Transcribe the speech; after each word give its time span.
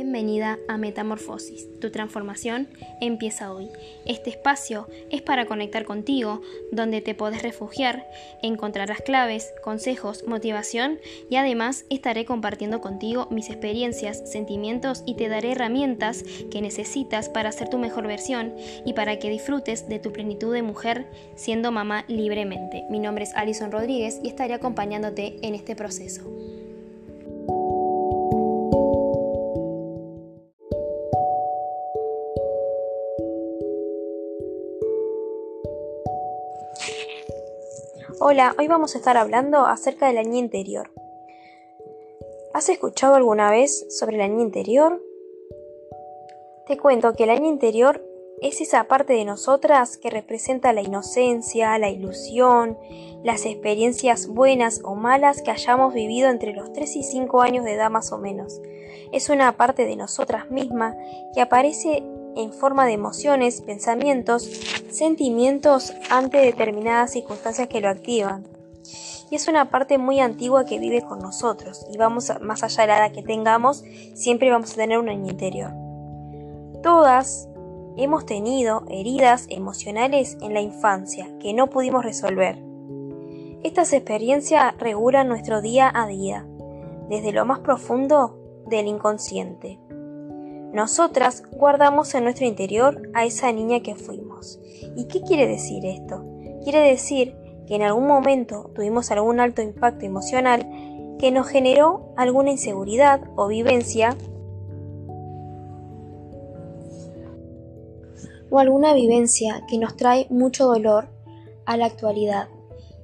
Bienvenida 0.00 0.58
a 0.66 0.78
Metamorfosis. 0.78 1.68
Tu 1.78 1.90
transformación 1.90 2.68
empieza 3.02 3.52
hoy. 3.52 3.68
Este 4.06 4.30
espacio 4.30 4.88
es 5.10 5.20
para 5.20 5.44
conectar 5.44 5.84
contigo, 5.84 6.40
donde 6.72 7.02
te 7.02 7.14
podés 7.14 7.42
refugiar, 7.42 8.08
encontrarás 8.42 9.02
claves, 9.02 9.52
consejos, 9.62 10.24
motivación 10.26 11.00
y 11.28 11.36
además 11.36 11.84
estaré 11.90 12.24
compartiendo 12.24 12.80
contigo 12.80 13.28
mis 13.30 13.50
experiencias, 13.50 14.22
sentimientos 14.24 15.02
y 15.04 15.16
te 15.16 15.28
daré 15.28 15.52
herramientas 15.52 16.24
que 16.50 16.62
necesitas 16.62 17.28
para 17.28 17.52
ser 17.52 17.68
tu 17.68 17.76
mejor 17.76 18.06
versión 18.06 18.54
y 18.86 18.94
para 18.94 19.18
que 19.18 19.28
disfrutes 19.28 19.86
de 19.86 19.98
tu 19.98 20.14
plenitud 20.14 20.54
de 20.54 20.62
mujer 20.62 21.08
siendo 21.34 21.72
mamá 21.72 22.06
libremente. 22.08 22.84
Mi 22.88 23.00
nombre 23.00 23.24
es 23.24 23.34
Alison 23.34 23.70
Rodríguez 23.70 24.18
y 24.24 24.28
estaré 24.28 24.54
acompañándote 24.54 25.36
en 25.42 25.54
este 25.54 25.76
proceso. 25.76 26.22
Hola, 38.32 38.54
hoy 38.60 38.68
vamos 38.68 38.94
a 38.94 38.98
estar 38.98 39.16
hablando 39.16 39.66
acerca 39.66 40.06
de 40.06 40.12
la 40.12 40.22
niña 40.22 40.38
interior. 40.38 40.92
¿Has 42.54 42.68
escuchado 42.68 43.16
alguna 43.16 43.50
vez 43.50 43.86
sobre 43.88 44.18
la 44.18 44.28
niña 44.28 44.42
interior? 44.42 45.02
Te 46.68 46.78
cuento 46.78 47.14
que 47.14 47.26
la 47.26 47.34
niña 47.34 47.48
interior 47.48 48.06
es 48.40 48.60
esa 48.60 48.84
parte 48.84 49.14
de 49.14 49.24
nosotras 49.24 49.98
que 49.98 50.10
representa 50.10 50.72
la 50.72 50.80
inocencia, 50.80 51.76
la 51.78 51.90
ilusión, 51.90 52.78
las 53.24 53.46
experiencias 53.46 54.28
buenas 54.28 54.80
o 54.84 54.94
malas 54.94 55.42
que 55.42 55.50
hayamos 55.50 55.92
vivido 55.92 56.30
entre 56.30 56.52
los 56.52 56.72
3 56.72 56.94
y 56.94 57.02
5 57.02 57.42
años 57.42 57.64
de 57.64 57.72
edad 57.72 57.90
más 57.90 58.12
o 58.12 58.18
menos. 58.18 58.60
Es 59.10 59.28
una 59.28 59.56
parte 59.56 59.86
de 59.86 59.96
nosotras 59.96 60.52
mismas 60.52 60.94
que 61.34 61.40
aparece 61.40 62.04
en 62.36 62.52
forma 62.52 62.86
de 62.86 62.92
emociones, 62.92 63.60
pensamientos, 63.60 64.44
sentimientos 64.90 65.92
ante 66.10 66.38
determinadas 66.38 67.12
circunstancias 67.12 67.68
que 67.68 67.80
lo 67.80 67.88
activan. 67.88 68.46
Y 69.30 69.36
es 69.36 69.46
una 69.46 69.70
parte 69.70 69.98
muy 69.98 70.20
antigua 70.20 70.64
que 70.64 70.78
vive 70.78 71.02
con 71.02 71.20
nosotros 71.20 71.86
y 71.92 71.96
vamos 71.96 72.32
más 72.40 72.62
allá 72.64 72.82
de 72.82 73.00
la 73.00 73.12
que 73.12 73.22
tengamos, 73.22 73.84
siempre 74.14 74.50
vamos 74.50 74.72
a 74.72 74.76
tener 74.76 74.98
un 74.98 75.08
año 75.08 75.30
interior. 75.30 75.72
Todas 76.82 77.48
hemos 77.96 78.26
tenido 78.26 78.84
heridas 78.88 79.46
emocionales 79.48 80.36
en 80.40 80.54
la 80.54 80.60
infancia 80.60 81.28
que 81.38 81.52
no 81.52 81.68
pudimos 81.68 82.04
resolver. 82.04 82.58
Estas 83.62 83.92
experiencias 83.92 84.74
regulan 84.78 85.28
nuestro 85.28 85.60
día 85.60 85.90
a 85.94 86.06
día, 86.06 86.46
desde 87.08 87.32
lo 87.32 87.44
más 87.44 87.58
profundo 87.60 88.38
del 88.66 88.86
inconsciente. 88.86 89.78
Nosotras 90.72 91.42
guardamos 91.50 92.14
en 92.14 92.24
nuestro 92.24 92.46
interior 92.46 93.10
a 93.12 93.24
esa 93.24 93.50
niña 93.50 93.80
que 93.80 93.96
fuimos. 93.96 94.60
¿Y 94.96 95.06
qué 95.08 95.20
quiere 95.20 95.48
decir 95.48 95.84
esto? 95.84 96.24
Quiere 96.62 96.80
decir 96.80 97.34
que 97.66 97.74
en 97.74 97.82
algún 97.82 98.06
momento 98.06 98.70
tuvimos 98.74 99.10
algún 99.10 99.40
alto 99.40 99.62
impacto 99.62 100.06
emocional 100.06 100.66
que 101.18 101.32
nos 101.32 101.48
generó 101.48 102.14
alguna 102.16 102.50
inseguridad 102.50 103.20
o 103.36 103.48
vivencia 103.48 104.16
o 108.50 108.58
alguna 108.58 108.94
vivencia 108.94 109.64
que 109.68 109.78
nos 109.78 109.96
trae 109.96 110.26
mucho 110.30 110.66
dolor 110.66 111.08
a 111.66 111.76
la 111.76 111.86
actualidad. 111.86 112.48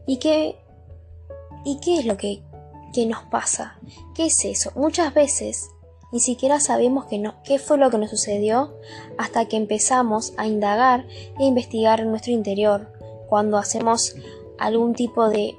¿Y 0.07 0.19
qué, 0.19 0.57
y 1.65 1.79
qué 1.81 1.99
es 1.99 2.07
lo 2.07 2.17
que, 2.17 2.43
que 2.93 3.07
nos 3.07 3.25
pasa? 3.25 3.79
¿Qué 4.15 4.27
es 4.27 4.45
eso? 4.45 4.73
Muchas 4.77 5.13
veces 5.15 5.71
ni 6.17 6.21
siquiera 6.21 6.61
sabemos 6.61 7.05
qué 7.45 7.59
fue 7.59 7.77
lo 7.77 7.91
que 7.91 7.99
nos 7.99 8.09
sucedió 8.09 8.73
hasta 9.19 9.45
que 9.45 9.59
empezamos 9.59 10.33
a 10.39 10.47
indagar 10.47 11.05
e 11.39 11.45
investigar 11.45 12.01
en 12.01 12.09
nuestro 12.09 12.33
interior. 12.33 12.89
Cuando 13.29 13.59
hacemos 13.59 14.17
algún 14.57 14.95
tipo 14.95 15.29
de 15.29 15.55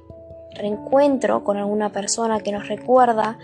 reencuentro 0.55 1.43
con 1.43 1.57
alguna 1.57 1.91
persona 1.91 2.39
que 2.39 2.51
nos 2.51 2.67
recuerda 2.67 3.37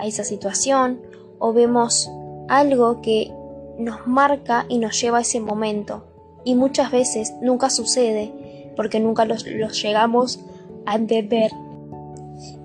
a 0.00 0.06
esa 0.08 0.24
situación 0.24 1.00
o 1.38 1.52
vemos 1.52 2.10
algo 2.48 3.02
que 3.02 3.32
nos 3.78 4.08
marca 4.08 4.66
y 4.68 4.78
nos 4.78 5.00
lleva 5.00 5.18
a 5.18 5.20
ese 5.20 5.38
momento. 5.38 6.06
Y 6.42 6.56
muchas 6.56 6.90
veces 6.90 7.34
nunca 7.40 7.70
sucede 7.70 8.72
porque 8.74 8.98
nunca 8.98 9.26
los, 9.26 9.46
los 9.46 9.80
llegamos 9.80 10.40
a 10.86 10.96
entender 10.96 11.52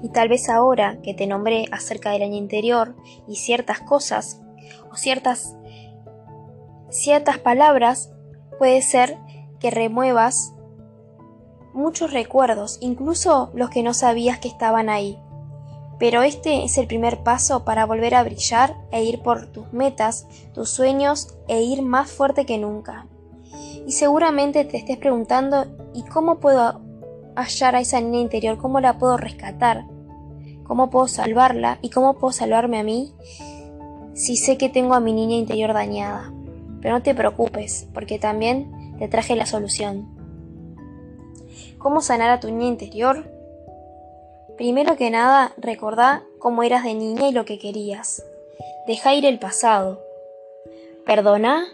y 0.01 0.09
tal 0.09 0.29
vez 0.29 0.49
ahora 0.49 0.99
que 1.01 1.13
te 1.13 1.27
nombré 1.27 1.65
acerca 1.71 2.11
del 2.11 2.23
año 2.23 2.37
interior 2.37 2.95
y 3.27 3.37
ciertas 3.37 3.79
cosas 3.81 4.41
o 4.91 4.95
ciertas 4.95 5.55
ciertas 6.93 7.39
palabras, 7.39 8.11
puede 8.57 8.81
ser 8.81 9.17
que 9.59 9.71
remuevas 9.71 10.53
muchos 11.73 12.13
recuerdos, 12.13 12.77
incluso 12.81 13.51
los 13.55 13.69
que 13.69 13.83
no 13.83 13.93
sabías 13.93 14.39
que 14.39 14.47
estaban 14.47 14.89
ahí. 14.89 15.19
Pero 15.99 16.21
este 16.21 16.63
es 16.63 16.77
el 16.77 16.87
primer 16.87 17.23
paso 17.23 17.65
para 17.65 17.85
volver 17.85 18.15
a 18.15 18.23
brillar 18.23 18.75
e 18.91 19.03
ir 19.03 19.21
por 19.21 19.47
tus 19.47 19.71
metas, 19.73 20.27
tus 20.53 20.69
sueños 20.69 21.35
e 21.47 21.61
ir 21.61 21.81
más 21.81 22.11
fuerte 22.11 22.45
que 22.45 22.57
nunca. 22.57 23.07
Y 23.85 23.91
seguramente 23.91 24.65
te 24.65 24.77
estés 24.77 24.97
preguntando 24.97 25.65
¿y 25.93 26.03
cómo 26.03 26.39
puedo 26.39 26.81
hallar 27.35 27.75
a 27.75 27.79
esa 27.79 27.99
niña 28.01 28.19
interior? 28.19 28.57
¿Cómo 28.57 28.79
la 28.79 28.97
puedo 28.97 29.17
rescatar? 29.17 29.85
¿Cómo 30.63 30.89
puedo 30.89 31.07
salvarla? 31.07 31.79
¿Y 31.81 31.89
cómo 31.89 32.15
puedo 32.17 32.31
salvarme 32.31 32.79
a 32.79 32.83
mí 32.83 33.13
si 34.13 34.37
sé 34.37 34.57
que 34.57 34.69
tengo 34.69 34.93
a 34.93 34.99
mi 34.99 35.13
niña 35.13 35.35
interior 35.35 35.73
dañada? 35.73 36.31
Pero 36.81 36.95
no 36.95 37.03
te 37.03 37.15
preocupes, 37.15 37.87
porque 37.93 38.19
también 38.19 38.95
te 38.99 39.07
traje 39.07 39.35
la 39.35 39.45
solución. 39.45 40.07
¿Cómo 41.77 42.01
sanar 42.01 42.29
a 42.29 42.39
tu 42.39 42.47
niña 42.47 42.67
interior? 42.67 43.29
Primero 44.57 44.95
que 44.95 45.09
nada, 45.09 45.53
recordá 45.57 46.23
cómo 46.39 46.63
eras 46.63 46.83
de 46.83 46.93
niña 46.93 47.27
y 47.27 47.31
lo 47.31 47.43
que 47.43 47.59
querías. 47.59 48.23
Deja 48.87 49.13
ir 49.15 49.25
el 49.25 49.39
pasado. 49.39 50.01
Perdona 51.05 51.65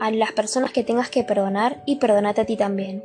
a 0.00 0.10
las 0.10 0.32
personas 0.32 0.72
que 0.72 0.84
tengas 0.84 1.10
que 1.10 1.24
perdonar 1.24 1.82
y 1.86 1.96
perdonate 1.96 2.42
a 2.42 2.46
ti 2.46 2.56
también. 2.56 3.02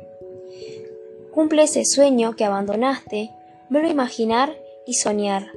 Cumple 1.36 1.64
ese 1.64 1.84
sueño 1.84 2.34
que 2.34 2.46
abandonaste, 2.46 3.30
vuelve 3.68 3.88
a 3.88 3.92
imaginar 3.92 4.56
y 4.86 4.94
soñar. 4.94 5.50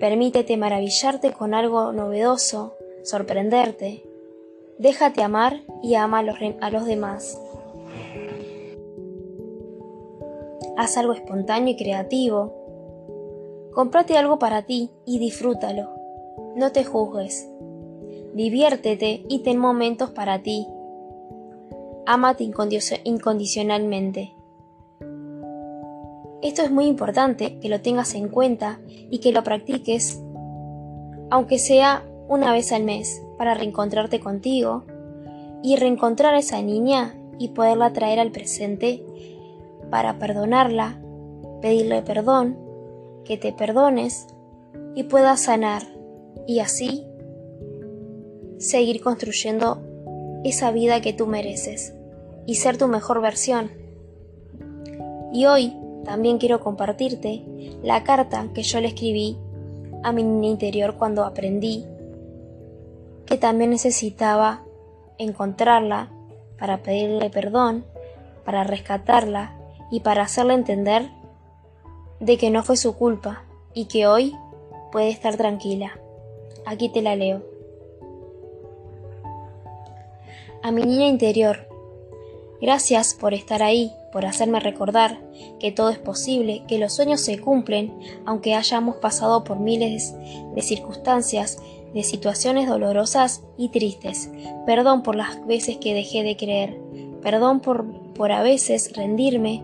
Permítete 0.00 0.56
maravillarte 0.56 1.32
con 1.32 1.54
algo 1.54 1.92
novedoso, 1.92 2.74
sorprenderte. 3.04 4.02
Déjate 4.78 5.22
amar 5.22 5.60
y 5.80 5.94
ama 5.94 6.18
a 6.18 6.70
los, 6.72 6.86
demás. 6.86 7.40
Haz 10.76 10.96
algo 10.96 11.12
espontáneo 11.12 11.74
y 11.74 11.76
creativo. 11.76 13.70
Comprate 13.72 14.18
algo 14.18 14.40
para 14.40 14.62
ti 14.62 14.90
y 15.06 15.20
disfrútalo. 15.20 15.88
No 16.56 16.72
te 16.72 16.82
juzgues. 16.82 17.48
Diviértete 18.34 19.24
y 19.28 19.44
ten 19.44 19.58
momentos 19.58 20.10
para 20.10 20.42
ti 20.42 20.66
Amate 22.12 22.42
incondicionalmente. 22.42 24.34
Esto 26.42 26.62
es 26.62 26.70
muy 26.72 26.86
importante 26.86 27.60
que 27.60 27.68
lo 27.68 27.82
tengas 27.82 28.16
en 28.16 28.26
cuenta 28.26 28.80
y 28.88 29.20
que 29.20 29.30
lo 29.30 29.44
practiques, 29.44 30.20
aunque 31.30 31.60
sea 31.60 32.04
una 32.26 32.52
vez 32.52 32.72
al 32.72 32.82
mes, 32.82 33.22
para 33.38 33.54
reencontrarte 33.54 34.18
contigo 34.18 34.82
y 35.62 35.76
reencontrar 35.76 36.34
a 36.34 36.40
esa 36.40 36.60
niña 36.60 37.14
y 37.38 37.50
poderla 37.50 37.92
traer 37.92 38.18
al 38.18 38.32
presente 38.32 39.04
para 39.88 40.18
perdonarla, 40.18 41.00
pedirle 41.62 42.02
perdón, 42.02 42.58
que 43.24 43.36
te 43.36 43.52
perdones 43.52 44.26
y 44.96 45.04
puedas 45.04 45.42
sanar 45.42 45.84
y 46.48 46.58
así 46.58 47.06
seguir 48.58 49.00
construyendo 49.00 49.80
esa 50.42 50.72
vida 50.72 51.00
que 51.00 51.12
tú 51.12 51.28
mereces 51.28 51.94
y 52.46 52.56
ser 52.56 52.78
tu 52.78 52.88
mejor 52.88 53.20
versión. 53.20 53.70
Y 55.32 55.46
hoy 55.46 55.76
también 56.04 56.38
quiero 56.38 56.60
compartirte 56.60 57.44
la 57.82 58.02
carta 58.04 58.48
que 58.54 58.62
yo 58.62 58.80
le 58.80 58.88
escribí 58.88 59.36
a 60.02 60.12
mi 60.12 60.22
niña 60.22 60.48
interior 60.48 60.96
cuando 60.96 61.24
aprendí 61.24 61.84
que 63.26 63.38
también 63.38 63.70
necesitaba 63.70 64.62
encontrarla 65.18 66.10
para 66.58 66.82
pedirle 66.82 67.30
perdón, 67.30 67.84
para 68.44 68.64
rescatarla 68.64 69.56
y 69.90 70.00
para 70.00 70.22
hacerle 70.22 70.54
entender 70.54 71.10
de 72.18 72.36
que 72.38 72.50
no 72.50 72.64
fue 72.64 72.76
su 72.76 72.96
culpa 72.96 73.44
y 73.72 73.84
que 73.84 74.06
hoy 74.06 74.34
puede 74.90 75.10
estar 75.10 75.36
tranquila. 75.36 75.98
Aquí 76.66 76.88
te 76.88 77.02
la 77.02 77.14
leo. 77.14 77.42
A 80.62 80.72
mi 80.72 80.82
niña 80.82 81.06
interior, 81.06 81.68
Gracias 82.60 83.14
por 83.14 83.32
estar 83.32 83.62
ahí, 83.62 83.92
por 84.12 84.26
hacerme 84.26 84.60
recordar 84.60 85.18
que 85.58 85.72
todo 85.72 85.88
es 85.88 85.98
posible, 85.98 86.62
que 86.68 86.78
los 86.78 86.94
sueños 86.94 87.20
se 87.20 87.38
cumplen, 87.38 87.92
aunque 88.26 88.54
hayamos 88.54 88.96
pasado 88.96 89.44
por 89.44 89.58
miles 89.58 90.14
de 90.54 90.62
circunstancias 90.62 91.58
de 91.94 92.02
situaciones 92.02 92.68
dolorosas 92.68 93.42
y 93.56 93.70
tristes. 93.70 94.30
Perdón 94.66 95.02
por 95.02 95.16
las 95.16 95.44
veces 95.46 95.78
que 95.78 95.94
dejé 95.94 96.22
de 96.22 96.36
creer. 96.36 96.78
Perdón 97.22 97.60
por, 97.60 98.12
por 98.12 98.30
a 98.32 98.42
veces 98.42 98.92
rendirme. 98.94 99.62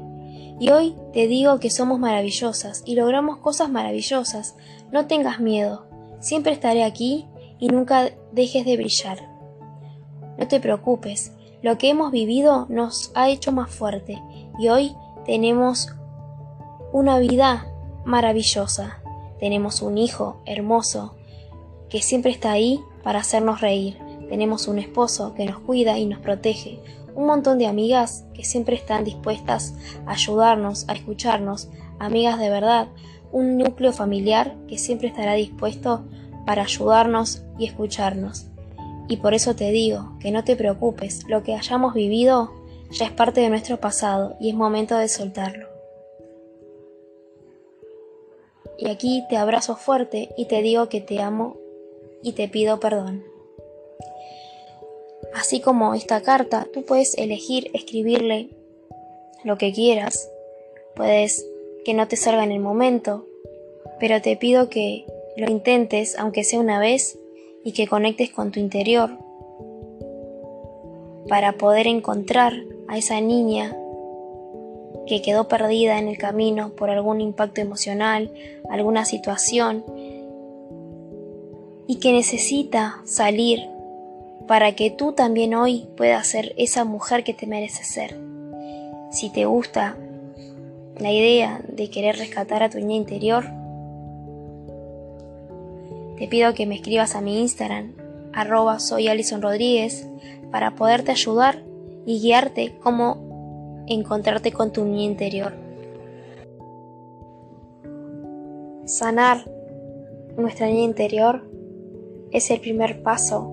Y 0.59 0.71
hoy 0.71 0.95
te 1.13 1.27
digo 1.27 1.61
que 1.61 1.71
somos 1.71 1.99
maravillosas 1.99 2.83
y 2.87 2.95
logramos 2.95 3.39
cosas 3.39 3.69
maravillosas. 3.69 4.57
No 4.91 5.07
tengas 5.07 5.39
miedo. 5.39 5.87
Siempre 6.21 6.53
estaré 6.53 6.83
aquí 6.83 7.27
y 7.59 7.69
nunca 7.69 8.11
dejes 8.33 8.65
de 8.65 8.77
brillar. 8.77 9.19
No 10.39 10.49
te 10.49 10.61
preocupes. 10.61 11.33
Lo 11.67 11.79
que 11.79 11.91
hemos 11.91 12.13
vivido 12.13 12.67
nos 12.69 13.11
ha 13.17 13.29
hecho 13.29 13.51
más 13.51 13.73
fuerte 13.73 14.23
y 14.57 14.69
hoy 14.69 14.95
tenemos 15.25 15.93
una 16.93 17.19
vida 17.19 17.67
maravillosa. 18.05 19.03
Tenemos 19.41 19.83
un 19.83 19.99
hijo 19.99 20.37
hermoso 20.47 21.17
que 21.89 22.03
siempre 22.03 22.31
está 22.31 22.53
ahí 22.53 22.79
para 23.03 23.19
hacernos 23.19 23.63
reír. 23.63 23.99
Tenemos 24.29 24.69
un 24.69 24.79
esposo 24.79 25.35
que 25.35 25.45
nos 25.45 25.59
cuida 25.59 25.99
y 25.99 26.07
nos 26.07 26.21
protege. 26.21 26.79
Un 27.17 27.27
montón 27.27 27.59
de 27.59 27.67
amigas 27.67 28.27
que 28.33 28.45
siempre 28.45 28.77
están 28.77 29.03
dispuestas 29.03 29.75
a 30.07 30.13
ayudarnos, 30.13 30.89
a 30.89 30.93
escucharnos. 30.93 31.69
Amigas 31.99 32.39
de 32.39 32.49
verdad. 32.49 32.87
Un 33.33 33.59
núcleo 33.59 33.93
familiar 33.93 34.55
que 34.69 34.79
siempre 34.79 35.09
estará 35.09 35.35
dispuesto 35.35 36.05
para 36.47 36.63
ayudarnos 36.63 37.43
y 37.59 37.67
escucharnos. 37.67 38.47
Y 39.09 39.19
por 39.19 39.35
eso 39.35 39.55
te 39.55 39.71
digo 39.71 40.17
que 40.21 40.31
no 40.31 40.45
te 40.45 40.57
preocupes, 40.57 41.25
lo 41.29 41.43
que 41.43 41.55
hayamos 41.55 41.95
vivido 41.95 42.53
ya 42.91 43.07
es 43.07 43.13
parte 43.13 43.41
de 43.41 43.51
nuestro 43.51 43.79
pasado 43.79 44.37
y 44.41 44.51
es 44.51 44.55
momento 44.55 44.97
de 44.97 45.09
soltarlo. 45.09 45.69
Y 48.79 48.89
aquí 48.89 49.25
te 49.29 49.37
abrazo 49.37 49.77
fuerte 49.77 50.31
y 50.37 50.47
te 50.47 50.61
digo 50.63 50.89
que 50.89 51.01
te 51.01 51.21
amo 51.21 51.57
y 52.23 52.33
te 52.33 52.49
pido 52.49 52.79
perdón. 52.81 53.25
Así 55.35 55.61
como 55.61 55.95
esta 55.95 56.23
carta, 56.23 56.67
tú 56.73 56.85
puedes 56.85 57.17
elegir 57.17 57.71
escribirle 57.75 58.51
lo 59.45 59.59
que 59.59 59.73
quieras. 59.73 60.31
Puedes 60.95 61.47
que 61.85 61.95
no 61.95 62.09
te 62.09 62.17
salga 62.17 62.45
en 62.45 62.53
el 62.53 62.61
momento, 62.61 63.27
pero 64.01 64.21
te 64.21 64.37
pido 64.37 64.69
que 64.69 65.07
lo 65.37 65.51
intentes, 65.51 66.19
aunque 66.19 66.45
sea 66.45 66.61
una 66.61 66.81
vez, 66.81 67.19
y 67.67 67.73
que 67.73 67.89
conectes 67.89 68.31
con 68.31 68.53
tu 68.53 68.61
interior 68.61 69.11
para 71.29 71.55
poder 71.55 71.89
encontrar 71.89 72.53
a 72.87 72.97
esa 72.97 73.21
niña 73.21 73.77
que 75.09 75.21
quedó 75.21 75.49
perdida 75.49 75.99
en 75.99 76.07
el 76.07 76.17
camino 76.17 76.71
por 76.71 76.91
algún 76.91 77.21
impacto 77.21 77.61
emocional, 77.61 78.31
alguna 78.71 79.05
situación 79.05 79.85
y 81.89 81.97
que 81.97 82.13
necesita 82.13 83.01
salir 83.05 83.69
para 84.47 84.77
que 84.77 84.93
tú 84.93 85.11
también 85.11 85.53
hoy 85.53 85.89
puedas 85.97 86.29
ser 86.29 86.55
esa 86.57 86.85
mujer 86.85 87.25
que 87.25 87.35
te 87.35 87.49
mereces 87.49 87.89
ser. 87.89 88.17
Si 89.11 89.29
te 89.29 89.45
gusta 89.45 89.97
la 91.01 91.11
idea 91.11 91.61
de 91.67 91.91
querer 91.91 92.17
rescatar 92.17 92.63
a 92.63 92.71
tu 92.71 92.79
niña 92.79 92.95
interior, 92.95 93.45
te 96.17 96.29
pido 96.29 96.55
que 96.55 96.67
me 96.67 96.77
escribas 96.77 97.15
a 97.15 97.21
mi 97.21 97.41
Instagram, 97.41 97.95
arroba 98.33 98.79
soy 98.79 99.09
Alison 99.09 99.43
Rodríguez, 99.43 100.09
para 100.51 100.75
poderte 100.75 101.11
ayudar 101.11 101.63
y 102.07 102.21
guiarte 102.21 102.79
cómo 102.83 103.85
encontrarte 103.87 104.53
con 104.53 104.73
tu 104.73 104.85
niña 104.85 105.03
interior. 105.03 105.53
Sanar 108.87 109.51
nuestra 110.37 110.67
niña 110.67 110.85
interior 110.85 111.43
es 112.31 112.51
el 112.51 112.61
primer 112.61 113.03
paso 113.03 113.53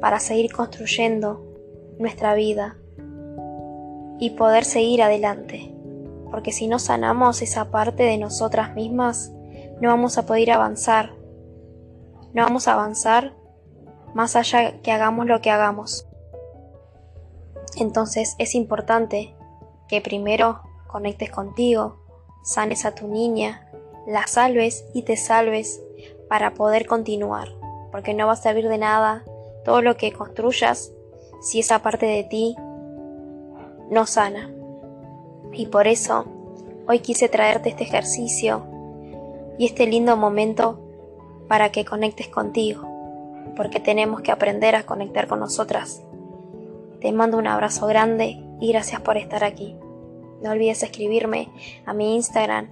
para 0.00 0.20
seguir 0.20 0.52
construyendo 0.52 1.44
nuestra 1.98 2.34
vida 2.34 2.76
y 4.18 4.30
poder 4.30 4.64
seguir 4.64 5.02
adelante. 5.02 5.74
Porque 6.30 6.52
si 6.52 6.66
no 6.66 6.78
sanamos 6.78 7.42
esa 7.42 7.70
parte 7.70 8.02
de 8.02 8.18
nosotras 8.18 8.74
mismas, 8.74 9.32
no 9.80 9.88
vamos 9.88 10.18
a 10.18 10.26
poder 10.26 10.50
avanzar. 10.50 11.23
No 12.34 12.42
vamos 12.42 12.66
a 12.66 12.72
avanzar 12.72 13.32
más 14.12 14.34
allá 14.34 14.80
que 14.82 14.90
hagamos 14.90 15.26
lo 15.26 15.40
que 15.40 15.50
hagamos. 15.50 16.06
Entonces 17.76 18.34
es 18.38 18.56
importante 18.56 19.34
que 19.88 20.00
primero 20.00 20.60
conectes 20.88 21.30
contigo, 21.30 21.96
sanes 22.42 22.84
a 22.84 22.94
tu 22.94 23.06
niña, 23.06 23.68
la 24.06 24.26
salves 24.26 24.84
y 24.94 25.02
te 25.02 25.16
salves 25.16 25.80
para 26.28 26.54
poder 26.54 26.86
continuar, 26.86 27.48
porque 27.92 28.14
no 28.14 28.26
va 28.26 28.32
a 28.32 28.36
servir 28.36 28.68
de 28.68 28.78
nada 28.78 29.24
todo 29.64 29.80
lo 29.80 29.96
que 29.96 30.12
construyas 30.12 30.92
si 31.40 31.60
esa 31.60 31.82
parte 31.82 32.06
de 32.06 32.24
ti 32.24 32.56
no 33.90 34.06
sana. 34.06 34.50
Y 35.52 35.66
por 35.66 35.86
eso 35.86 36.24
hoy 36.88 36.98
quise 36.98 37.28
traerte 37.28 37.68
este 37.68 37.84
ejercicio 37.84 38.66
y 39.56 39.66
este 39.66 39.86
lindo 39.86 40.16
momento 40.16 40.83
para 41.48 41.70
que 41.70 41.84
conectes 41.84 42.28
contigo, 42.28 42.88
porque 43.56 43.80
tenemos 43.80 44.20
que 44.20 44.32
aprender 44.32 44.74
a 44.76 44.84
conectar 44.84 45.26
con 45.26 45.40
nosotras 45.40 46.02
te 47.04 47.12
mando 47.12 47.36
un 47.36 47.46
abrazo 47.46 47.86
grande 47.86 48.42
y 48.62 48.72
gracias 48.72 48.98
por 49.02 49.18
estar 49.18 49.44
aquí. 49.44 49.76
No 50.42 50.52
olvides 50.52 50.82
escribirme 50.82 51.50
a 51.84 51.92
mi 51.92 52.14
Instagram 52.14 52.70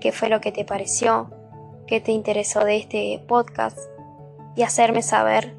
qué 0.00 0.12
fue 0.12 0.28
lo 0.28 0.42
que 0.42 0.52
te 0.52 0.66
pareció, 0.66 1.30
qué 1.86 1.98
te 1.98 2.12
interesó 2.12 2.62
de 2.62 2.76
este 2.76 3.24
podcast 3.26 3.78
y 4.54 4.64
hacerme 4.64 5.00
saber 5.00 5.54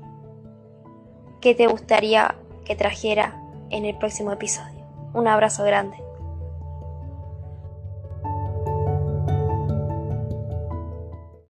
qué 1.42 1.56
te 1.56 1.66
gustaría 1.66 2.36
que 2.64 2.76
trajera 2.76 3.42
en 3.72 3.86
el 3.86 3.98
próximo 3.98 4.32
episodio. 4.32 4.86
Un 5.16 5.28
abrazo 5.28 5.64
grande. 5.64 6.11